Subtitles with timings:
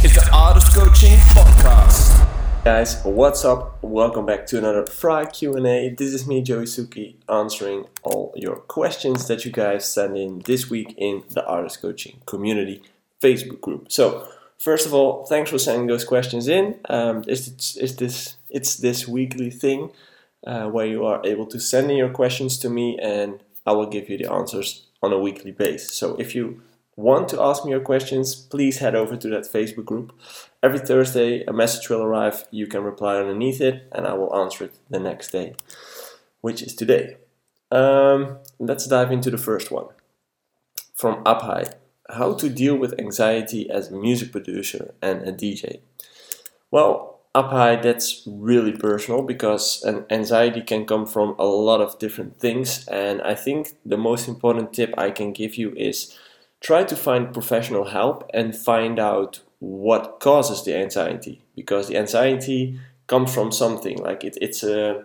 [0.00, 2.24] It's the Artist Coaching Podcast.
[2.64, 3.82] guys what's up?
[3.82, 9.26] Welcome back to another FRI q&a this is me Joey Suki answering all your questions
[9.26, 12.80] that you guys send in this week in the artist coaching community
[13.20, 13.90] facebook group.
[13.90, 16.78] So first of all thanks for sending those questions in.
[16.88, 19.90] Um, is, is this it's this weekly thing
[20.46, 23.86] uh, where you are able to send in your questions to me and i will
[23.86, 25.92] give you the answers on a weekly basis.
[25.96, 26.62] So if you
[26.98, 30.12] want to ask me your questions, please head over to that Facebook group.
[30.64, 32.46] Every Thursday, a message will arrive.
[32.50, 35.54] You can reply underneath it, and I will answer it the next day,
[36.40, 37.16] which is today.
[37.70, 39.86] Um, let's dive into the first one
[40.96, 41.66] from Up High
[42.10, 45.80] How to deal with anxiety as a music producer and a DJ.
[46.72, 52.00] Well, Up High, that's really personal because an anxiety can come from a lot of
[52.00, 56.18] different things, and I think the most important tip I can give you is
[56.60, 62.78] try to find professional help and find out what causes the anxiety because the anxiety
[63.06, 65.04] comes from something like it, it's a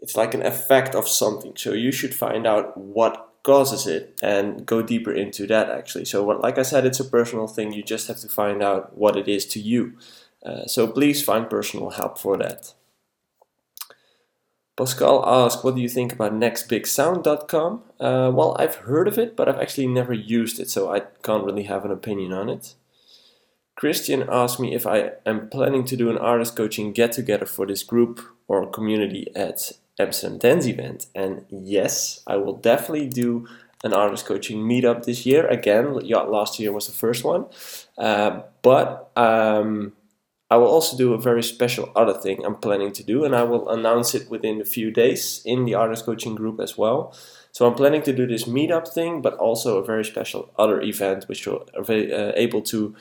[0.00, 1.52] it's like an effect of something.
[1.56, 6.06] So you should find out what causes it and go deeper into that actually.
[6.06, 7.72] So what, like i said it's a personal thing.
[7.72, 9.98] You just have to find out what it is to you.
[10.44, 12.72] Uh, so please find personal help for that
[14.80, 17.82] Pascal asked, what do you think about nextbigsound.com?
[18.00, 21.44] Uh, well, I've heard of it, but I've actually never used it, so I can't
[21.44, 22.72] really have an opinion on it.
[23.76, 27.66] Christian asked me if I am planning to do an artist coaching get together for
[27.66, 31.08] this group or community at Amsterdam Dance event.
[31.14, 33.46] And yes, I will definitely do
[33.84, 35.46] an artist coaching meetup this year.
[35.46, 37.44] Again, last year was the first one.
[37.98, 39.92] Uh, but um,
[40.50, 43.44] I will also do a very special other thing I'm planning to do, and I
[43.44, 47.14] will announce it within a few days in the artist coaching group as well.
[47.52, 51.24] So I'm planning to do this meetup thing, but also a very special other event
[51.28, 52.96] which you're uh, able to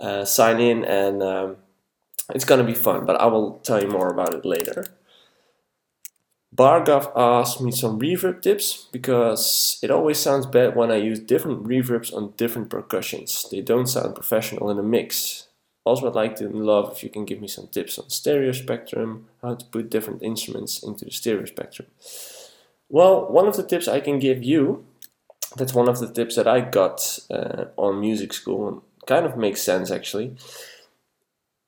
[0.00, 1.56] uh, sign in, and um,
[2.32, 3.06] it's gonna be fun.
[3.06, 4.84] But I will tell you more about it later.
[6.54, 11.64] Bargav asked me some reverb tips because it always sounds bad when I use different
[11.64, 13.48] reverbs on different percussions.
[13.50, 15.48] They don't sound professional in a mix.
[15.84, 19.26] Also, I'd like to love if you can give me some tips on stereo spectrum,
[19.42, 21.88] how to put different instruments into the stereo spectrum.
[22.88, 24.86] Well, one of the tips I can give you,
[25.56, 29.36] that's one of the tips that I got uh, on music school, and kind of
[29.36, 30.36] makes sense actually,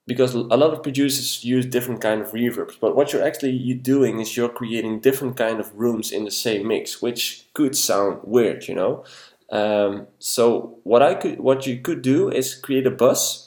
[0.07, 2.79] because a lot of producers use different kind of reverbs.
[2.79, 6.67] But what you're actually doing is you're creating different kind of rooms in the same
[6.67, 9.03] mix, which could sound weird, you know.
[9.51, 13.46] Um, so what I could, what you could do is create a bus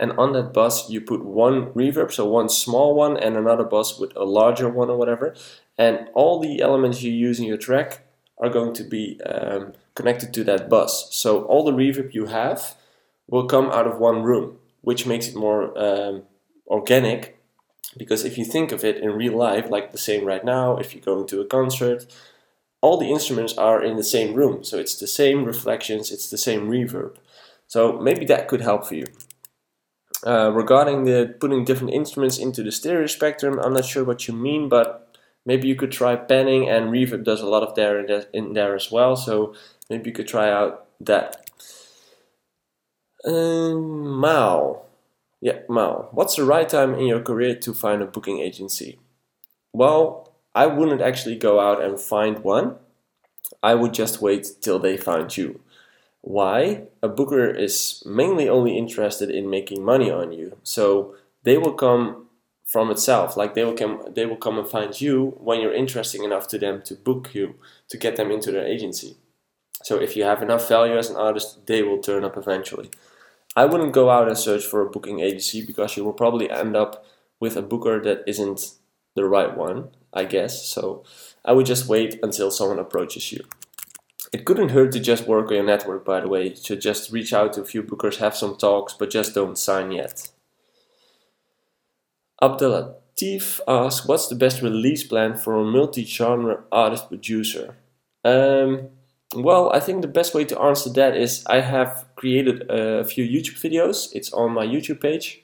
[0.00, 3.98] and on that bus you put one reverb so one small one and another bus
[3.98, 5.34] with a larger one or whatever.
[5.78, 8.00] And all the elements you use in your track
[8.38, 11.14] are going to be um, connected to that bus.
[11.14, 12.74] So all the reverb you have
[13.28, 16.24] will come out of one room which makes it more um,
[16.66, 17.38] organic.
[17.96, 20.94] Because if you think of it in real life like the same right now if
[20.94, 22.06] you go into a concert
[22.80, 24.64] all the instruments are in the same room.
[24.64, 27.16] So it's the same reflections it's the same reverb.
[27.66, 29.06] So maybe that could help for you
[30.26, 34.34] uh, regarding the putting different instruments into the stereo spectrum, I'm not sure what you
[34.34, 38.00] mean, but maybe you could try panning and reverb does a lot of there
[38.32, 39.16] in there as well.
[39.16, 39.54] So
[39.90, 41.50] maybe you could try out that.
[43.24, 44.82] Um, Mao,
[45.40, 46.08] yeah, Mao.
[46.12, 48.98] What's the right time in your career to find a booking agency?
[49.72, 52.76] Well, I wouldn't actually go out and find one.
[53.62, 55.60] I would just wait till they find you.
[56.22, 56.84] Why?
[57.02, 60.56] A booker is mainly only interested in making money on you.
[60.62, 62.28] So they will come
[62.64, 63.36] from itself.
[63.36, 66.58] Like they will come they will come and find you when you're interesting enough to
[66.58, 67.56] them to book you,
[67.88, 69.16] to get them into their agency.
[69.82, 72.90] So if you have enough value as an artist, they will turn up eventually.
[73.56, 76.76] I wouldn't go out and search for a booking agency because you will probably end
[76.76, 77.04] up
[77.40, 78.74] with a booker that isn't
[79.16, 80.64] the right one, I guess.
[80.66, 81.04] So
[81.44, 83.44] I would just wait until someone approaches you.
[84.32, 86.54] It couldn't hurt to just work on your network, by the way.
[86.54, 89.92] So just reach out to a few bookers, have some talks, but just don't sign
[89.92, 90.30] yet.
[92.42, 97.76] Abdelatif asks, what's the best release plan for a multi-genre artist producer?
[98.24, 98.88] Um,
[99.34, 103.24] well, I think the best way to answer that is I have created a few
[103.24, 104.08] YouTube videos.
[104.12, 105.42] It's on my YouTube page,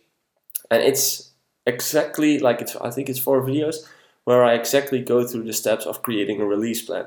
[0.71, 1.33] and it's
[1.67, 2.77] exactly like it's.
[2.77, 3.87] I think it's four videos
[4.25, 7.07] where I exactly go through the steps of creating a release plan.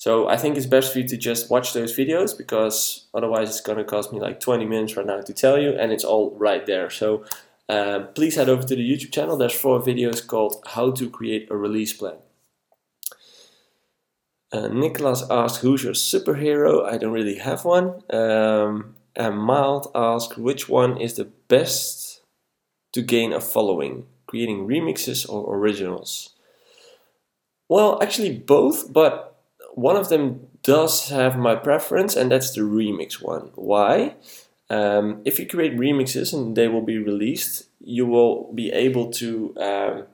[0.00, 3.60] So I think it's best for you to just watch those videos because otherwise it's
[3.60, 6.34] going to cost me like 20 minutes right now to tell you and it's all
[6.38, 6.88] right there.
[6.88, 7.26] So
[7.68, 9.36] uh, please head over to the YouTube channel.
[9.36, 12.16] There's four videos called How to Create a Release Plan.
[14.50, 16.90] Uh, Nicholas asked, who's your superhero?
[16.90, 18.02] I don't really have one.
[18.08, 22.22] Um, and Mild ask which one is the best
[22.94, 26.30] to gain a following, creating remixes or originals?
[27.68, 29.29] Well, actually both, but
[29.80, 33.50] one of them does have my preference, and that's the remix one.
[33.54, 34.16] Why?
[34.68, 39.54] Um, if you create remixes and they will be released, you will be able to
[39.58, 40.04] um,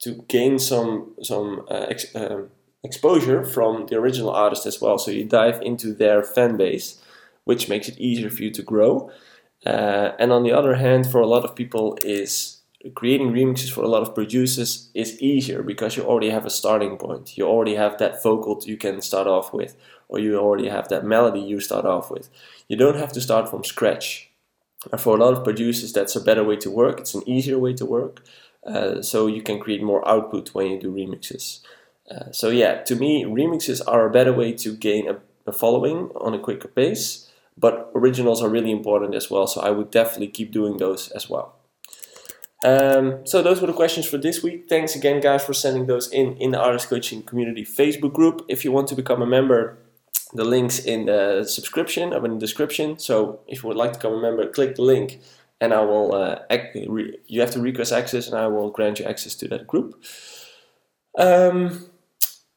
[0.00, 2.50] to gain some some uh, ex- um,
[2.82, 4.98] exposure from the original artist as well.
[4.98, 7.00] So you dive into their fan base,
[7.44, 9.10] which makes it easier for you to grow.
[9.64, 12.55] Uh, and on the other hand, for a lot of people, is
[12.94, 16.96] creating remixes for a lot of producers is easier because you already have a starting
[16.96, 17.36] point.
[17.36, 19.76] You already have that vocal you can start off with,
[20.08, 22.28] or you already have that melody you start off with.
[22.68, 24.30] You don't have to start from scratch.
[24.92, 27.00] And for a lot of producers, that's a better way to work.
[27.00, 28.22] It's an easier way to work.
[28.66, 31.60] Uh, so you can create more output when you do remixes.
[32.10, 36.10] Uh, so yeah, to me, remixes are a better way to gain a, a following
[36.16, 37.30] on a quicker pace.
[37.58, 39.46] But originals are really important as well.
[39.46, 41.55] So I would definitely keep doing those as well.
[42.64, 44.66] Um, so those were the questions for this week.
[44.68, 48.44] Thanks again, guys, for sending those in in the Artist Coaching Community Facebook group.
[48.48, 49.78] If you want to become a member,
[50.32, 52.98] the links in the subscription or in the description.
[52.98, 55.20] So if you would like to become a member, click the link,
[55.60, 56.14] and I will.
[56.14, 56.38] Uh,
[56.88, 60.02] re- you have to request access, and I will grant you access to that group.
[61.18, 61.86] Um,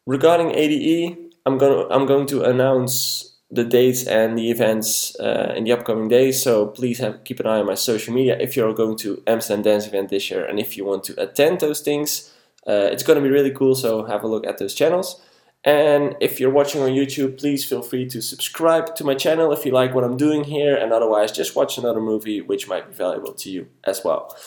[0.05, 5.63] regarding ADE, I'm gonna I'm going to announce the dates and the events uh, in
[5.63, 6.41] the upcoming days.
[6.41, 9.63] So please have, keep an eye on my social media if you're going to Amsterdam
[9.63, 12.31] Dance Event this year and if you want to attend those things.
[12.67, 15.21] Uh, it's going to be really cool, so have a look at those channels.
[15.63, 19.65] And if you're watching on YouTube, please feel free to subscribe to my channel if
[19.65, 22.93] you like what I'm doing here, and otherwise, just watch another movie which might be
[22.93, 24.37] valuable to you as well.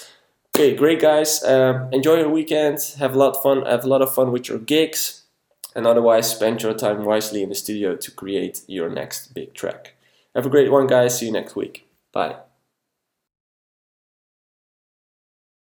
[0.54, 1.42] Okay, great guys.
[1.42, 2.78] Uh, enjoy your weekend.
[2.98, 3.66] Have a lot of fun.
[3.66, 5.21] Have a lot of fun with your gigs
[5.74, 9.94] and otherwise spend your time wisely in the studio to create your next big track.
[10.34, 11.18] Have a great one, guys.
[11.18, 11.86] See you next week.
[12.12, 12.51] Bye.